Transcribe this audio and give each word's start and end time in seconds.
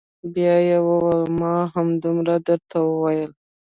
بيا 0.33 0.55
يې 0.67 0.77
وويل 0.87 1.23
ما 1.39 1.53
همدومره 1.73 2.35
درته 2.47 2.77
وويل. 2.89 3.31